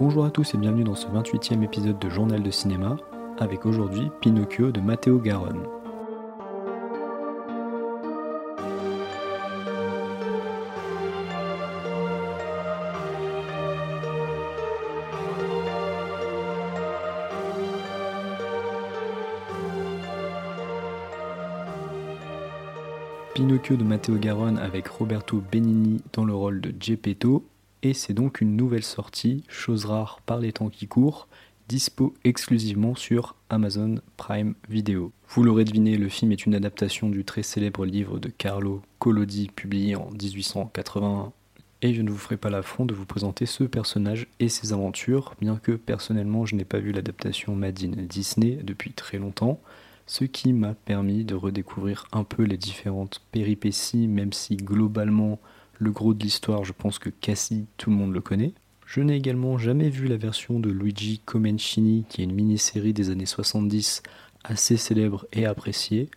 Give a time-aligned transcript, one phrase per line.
[0.00, 2.96] Bonjour à tous et bienvenue dans ce 28e épisode de Journal de cinéma,
[3.38, 5.62] avec aujourd'hui Pinocchio de Matteo Garonne.
[23.34, 27.44] Pinocchio de Matteo Garonne avec Roberto Benigni dans le rôle de Geppetto,
[27.82, 31.28] et c'est donc une nouvelle sortie, chose rare par les temps qui courent,
[31.68, 35.12] dispo exclusivement sur Amazon Prime Video.
[35.28, 39.48] Vous l'aurez deviné, le film est une adaptation du très célèbre livre de Carlo Collodi
[39.54, 41.32] publié en 1881
[41.82, 45.34] et je ne vous ferai pas l'affront de vous présenter ce personnage et ses aventures,
[45.40, 49.60] bien que personnellement je n'ai pas vu l'adaptation Madine Disney depuis très longtemps
[50.10, 55.38] ce qui m'a permis de redécouvrir un peu les différentes péripéties, même si globalement
[55.80, 58.52] le gros de l'histoire, je pense que Cassie, tout le monde le connaît.
[58.84, 63.08] Je n'ai également jamais vu la version de Luigi Comencini, qui est une mini-série des
[63.08, 64.02] années 70
[64.44, 66.10] assez célèbre et appréciée.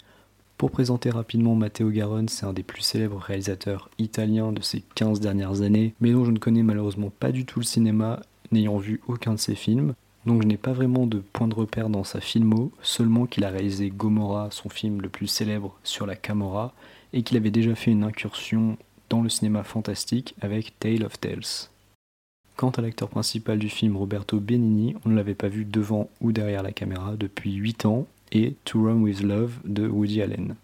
[0.58, 5.22] Pour présenter rapidement Matteo Garonne, c'est un des plus célèbres réalisateurs italiens de ces 15
[5.22, 9.00] dernières années, mais dont je ne connais malheureusement pas du tout le cinéma, n'ayant vu
[9.08, 9.94] aucun de ses films.
[10.26, 13.50] Donc je n'ai pas vraiment de point de repère dans sa filmo, seulement qu'il a
[13.50, 16.74] réalisé Gomorrah, son film le plus célèbre sur la Camorra,
[17.14, 18.78] et qu'il avait déjà fait une incursion
[19.10, 21.70] dans le cinéma fantastique avec Tale of Tales.
[22.56, 26.32] Quant à l'acteur principal du film, Roberto Benigni, on ne l'avait pas vu devant ou
[26.32, 30.56] derrière la caméra depuis 8 ans, et To Run With Love de Woody Allen.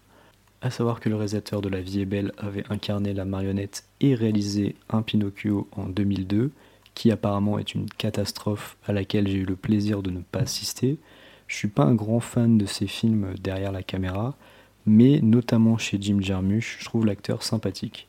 [0.62, 4.14] A savoir que le réalisateur de La Vie est belle avait incarné la marionnette et
[4.14, 6.50] réalisé un Pinocchio en 2002,
[6.94, 10.98] qui apparemment est une catastrophe à laquelle j'ai eu le plaisir de ne pas assister.
[11.46, 14.34] Je suis pas un grand fan de ces films derrière la caméra,
[14.84, 18.06] mais notamment chez Jim Jarmusch, je trouve l'acteur sympathique.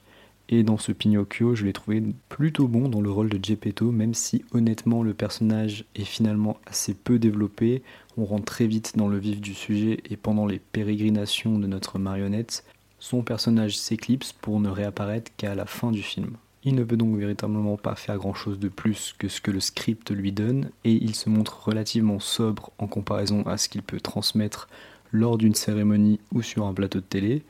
[0.53, 4.13] Et dans ce Pinocchio, je l'ai trouvé plutôt bon dans le rôle de Geppetto, même
[4.13, 7.81] si honnêtement le personnage est finalement assez peu développé.
[8.17, 11.99] On rentre très vite dans le vif du sujet et pendant les pérégrinations de notre
[11.99, 12.65] marionnette,
[12.99, 16.36] son personnage s'éclipse pour ne réapparaître qu'à la fin du film.
[16.65, 19.61] Il ne peut donc véritablement pas faire grand chose de plus que ce que le
[19.61, 24.02] script lui donne, et il se montre relativement sobre en comparaison à ce qu'il peut
[24.02, 24.67] transmettre
[25.14, 27.43] lors d'une cérémonie ou sur un plateau de télé.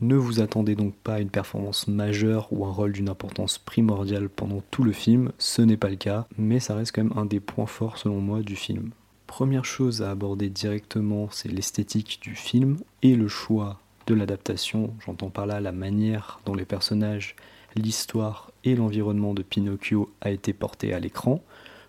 [0.00, 4.28] Ne vous attendez donc pas à une performance majeure ou un rôle d'une importance primordiale
[4.28, 7.24] pendant tout le film, ce n'est pas le cas, mais ça reste quand même un
[7.24, 8.90] des points forts selon moi du film.
[9.26, 15.30] Première chose à aborder directement, c'est l'esthétique du film et le choix de l'adaptation, j'entends
[15.30, 17.34] par là la manière dont les personnages
[17.76, 21.42] l'histoire et l'environnement de Pinocchio a été porté à l'écran.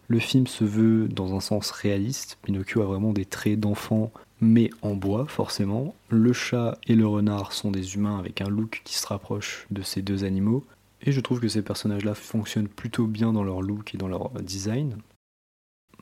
[0.07, 2.37] Le film se veut dans un sens réaliste.
[2.43, 4.11] Pinocchio a vraiment des traits d'enfant,
[4.41, 5.95] mais en bois forcément.
[6.09, 9.81] Le chat et le renard sont des humains avec un look qui se rapproche de
[9.81, 10.65] ces deux animaux.
[11.01, 14.29] Et je trouve que ces personnages-là fonctionnent plutôt bien dans leur look et dans leur
[14.41, 14.97] design.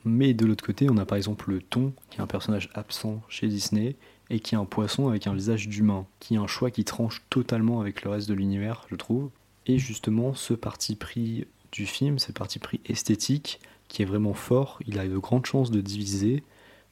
[0.04, 3.20] Mais de l'autre côté, on a par exemple le thon, qui est un personnage absent
[3.28, 3.96] chez Disney,
[4.30, 7.22] et qui est un poisson avec un visage d'humain, qui est un choix qui tranche
[7.30, 9.30] totalement avec le reste de l'univers, je trouve.
[9.66, 14.80] Et justement, ce parti pris du film, ce parti pris esthétique, qui est vraiment fort,
[14.86, 16.42] il a de grandes chances de diviser.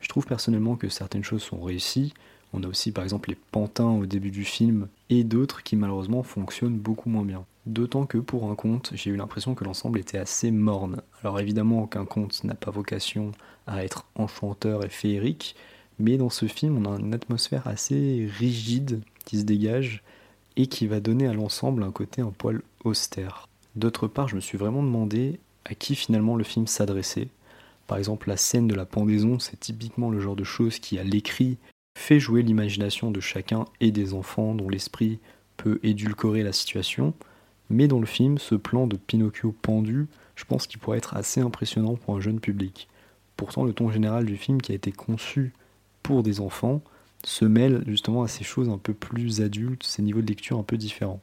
[0.05, 2.13] Je trouve personnellement que certaines choses sont réussies.
[2.53, 6.23] On a aussi par exemple les pantins au début du film et d'autres qui malheureusement
[6.23, 7.47] fonctionnent beaucoup moins bien.
[7.65, 11.01] D'autant que pour un conte, j'ai eu l'impression que l'ensemble était assez morne.
[11.23, 13.33] Alors évidemment, aucun conte n'a pas vocation
[13.67, 15.57] à être enchanteur et féerique,
[15.99, 20.03] mais dans ce film, on a une atmosphère assez rigide qui se dégage
[20.57, 23.49] et qui va donner à l'ensemble un côté un poil austère.
[23.75, 27.29] D'autre part, je me suis vraiment demandé à qui finalement le film s'adressait.
[27.87, 31.05] Par exemple, la scène de la pendaison, c'est typiquement le genre de choses qui, à
[31.05, 31.59] l'écrit,
[31.99, 35.21] fait jouer l'imagination de chacun et des enfants dont l'esprit
[35.57, 37.15] peut édulcorer la situation.
[37.71, 41.41] Mais dans le film, ce plan de Pinocchio pendu, je pense qu'il pourrait être assez
[41.41, 42.89] impressionnant pour un jeune public.
[43.37, 45.53] Pourtant, le ton général du film qui a été conçu
[46.03, 46.83] pour des enfants
[47.25, 50.63] se mêle justement à ces choses un peu plus adultes, ces niveaux de lecture un
[50.63, 51.21] peu différents.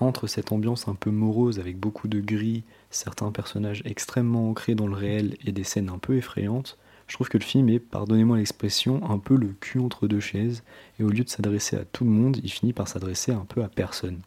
[0.00, 4.86] Entre cette ambiance un peu morose avec beaucoup de gris, certains personnages extrêmement ancrés dans
[4.86, 6.78] le réel et des scènes un peu effrayantes,
[7.08, 10.62] je trouve que le film est, pardonnez-moi l'expression, un peu le cul entre deux chaises,
[11.00, 13.64] et au lieu de s'adresser à tout le monde, il finit par s'adresser un peu
[13.64, 14.20] à personne.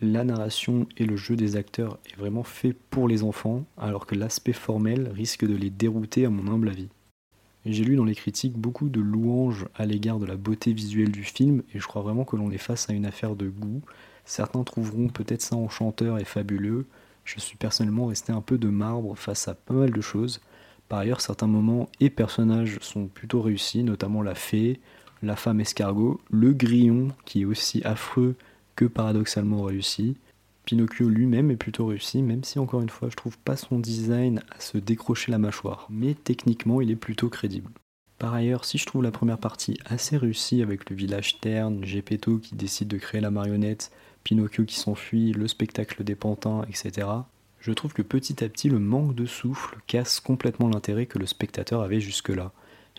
[0.00, 4.14] La narration et le jeu des acteurs est vraiment fait pour les enfants, alors que
[4.14, 6.88] l'aspect formel risque de les dérouter à mon humble avis.
[7.66, 11.24] J'ai lu dans les critiques beaucoup de louanges à l'égard de la beauté visuelle du
[11.24, 13.82] film, et je crois vraiment que l'on est face à une affaire de goût.
[14.30, 16.86] Certains trouveront peut-être ça enchanteur et fabuleux.
[17.24, 20.40] Je suis personnellement resté un peu de marbre face à pas mal de choses.
[20.88, 24.78] Par ailleurs, certains moments et personnages sont plutôt réussis, notamment la fée,
[25.24, 28.36] la femme escargot, le grillon qui est aussi affreux
[28.76, 30.16] que paradoxalement réussi.
[30.64, 34.44] Pinocchio lui-même est plutôt réussi, même si encore une fois je trouve pas son design
[34.56, 37.72] à se décrocher la mâchoire, mais techniquement il est plutôt crédible.
[38.20, 42.38] Par ailleurs, si je trouve la première partie assez réussie avec le village terne, Gepetto
[42.38, 43.90] qui décide de créer la marionnette,
[44.24, 47.06] Pinocchio qui s'enfuit, le spectacle des pantins, etc.,
[47.60, 51.26] je trouve que petit à petit le manque de souffle casse complètement l'intérêt que le
[51.26, 52.52] spectateur avait jusque-là.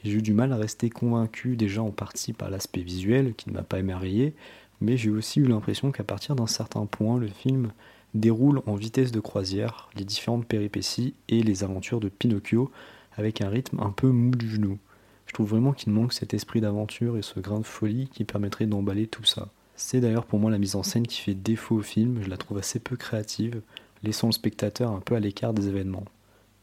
[0.03, 3.55] J'ai eu du mal à rester convaincu déjà en partie par l'aspect visuel qui ne
[3.55, 4.35] m'a pas émerveillé,
[4.79, 7.71] mais j'ai aussi eu l'impression qu'à partir d'un certain point, le film
[8.13, 12.71] déroule en vitesse de croisière les différentes péripéties et les aventures de Pinocchio
[13.13, 14.77] avec un rythme un peu mou du genou.
[15.25, 18.65] Je trouve vraiment qu'il manque cet esprit d'aventure et ce grain de folie qui permettrait
[18.65, 19.49] d'emballer tout ça.
[19.83, 22.37] C'est d'ailleurs pour moi la mise en scène qui fait défaut au film, je la
[22.37, 23.61] trouve assez peu créative,
[24.03, 26.05] laissant le spectateur un peu à l'écart des événements.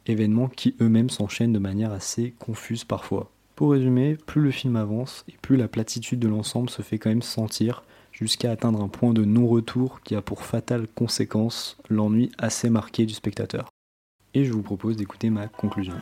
[0.06, 3.31] Événements qui eux-mêmes s'enchaînent de manière assez confuse parfois.
[3.56, 7.11] Pour résumer, plus le film avance et plus la platitude de l'ensemble se fait quand
[7.11, 7.82] même sentir,
[8.12, 13.15] jusqu'à atteindre un point de non-retour qui a pour fatale conséquence l'ennui assez marqué du
[13.15, 13.69] spectateur.
[14.32, 15.97] Et je vous propose d'écouter ma conclusion.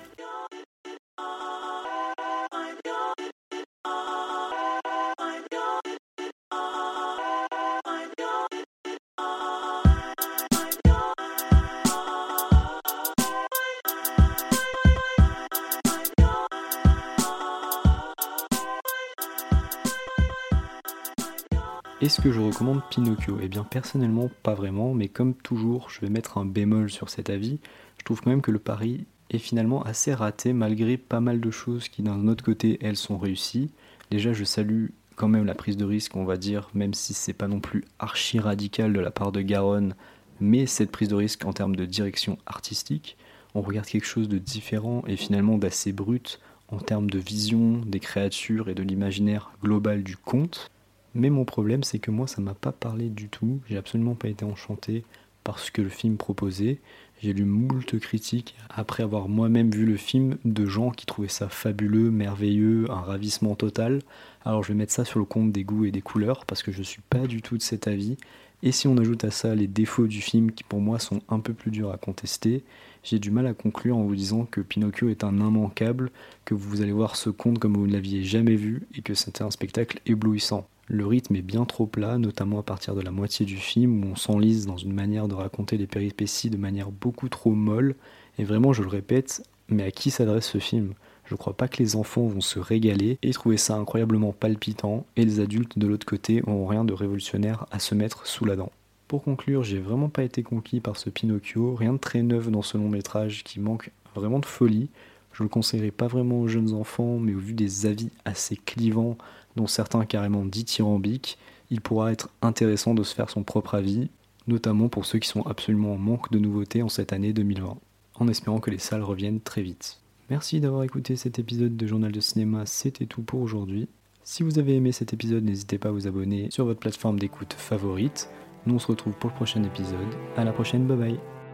[22.07, 23.39] Est-ce que je recommande Pinocchio?
[23.43, 27.31] Eh bien personnellement pas vraiment, mais comme toujours je vais mettre un bémol sur cet
[27.31, 27.59] avis.
[27.99, 31.51] Je trouve quand même que le pari est finalement assez raté malgré pas mal de
[31.51, 33.73] choses qui d'un autre côté elles sont réussies.
[34.13, 37.33] Déjà je salue quand même la prise de risque on va dire, même si c'est
[37.33, 39.97] pas non plus archi radical de la part de Garonne,
[40.39, 43.17] mais cette prise de risque en termes de direction artistique.
[43.57, 46.39] On regarde quelque chose de différent et finalement d'assez brut
[46.69, 50.71] en termes de vision des créatures et de l'imaginaire global du conte.
[51.17, 53.61] Mais mon problème, c'est que moi, ça m'a pas parlé du tout.
[53.71, 55.03] J'ai absolument pas été enchanté
[55.45, 56.79] par ce que le film proposait.
[57.23, 61.49] J'ai lu moult critiques après avoir moi-même vu le film de gens qui trouvaient ça
[61.49, 64.03] fabuleux, merveilleux, un ravissement total.
[64.45, 66.71] Alors je vais mettre ça sur le compte des goûts et des couleurs parce que
[66.71, 68.19] je suis pas du tout de cet avis.
[68.63, 71.41] Et si on ajoute à ça les défauts du film qui pour moi sont un
[71.41, 72.63] peu plus durs à contester,
[73.05, 76.11] j'ai du mal à conclure en vous disant que Pinocchio est un immanquable,
[76.45, 79.43] que vous allez voir ce conte comme vous ne l'aviez jamais vu et que c'était
[79.43, 80.69] un spectacle éblouissant.
[80.89, 84.09] Le rythme est bien trop plat, notamment à partir de la moitié du film où
[84.13, 87.97] on s'enlise dans une manière de raconter les péripéties de manière beaucoup trop molle.
[88.39, 90.95] Et vraiment, je le répète, mais à qui s'adresse ce film?
[91.25, 95.25] Je crois pas que les enfants vont se régaler et trouver ça incroyablement palpitant, et
[95.25, 98.71] les adultes de l'autre côté ont rien de révolutionnaire à se mettre sous la dent.
[99.09, 102.63] Pour conclure, j'ai vraiment pas été conquis par ce Pinocchio, rien de très neuf dans
[102.63, 104.89] ce long métrage qui manque vraiment de folie.
[105.33, 109.19] Je le conseillerais pas vraiment aux jeunes enfants, mais au vu des avis assez clivants
[109.57, 111.39] dont certains carrément dithyrambiques,
[111.71, 114.09] il pourra être intéressant de se faire son propre avis,
[114.47, 117.77] notamment pour ceux qui sont absolument en manque de nouveautés en cette année 2020,
[118.15, 120.01] en espérant que les salles reviennent très vite.
[120.31, 123.89] Merci d'avoir écouté cet épisode de Journal de Cinéma, c'était tout pour aujourd'hui.
[124.25, 127.55] Si vous avez aimé cet épisode, n'hésitez pas à vous abonner sur votre plateforme d'écoute
[127.57, 128.29] favorite.
[128.67, 130.15] Nous on se retrouve pour le prochain épisode.
[130.37, 131.46] À la prochaine, bye bye